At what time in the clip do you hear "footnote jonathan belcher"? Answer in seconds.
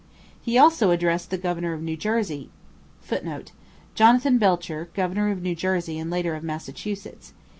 3.01-4.89